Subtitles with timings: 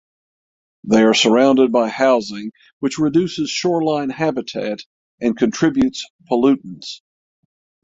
[0.83, 4.79] They are surrounded by housing which reduces shoreline habitat
[5.19, 7.01] and contributes pollutants.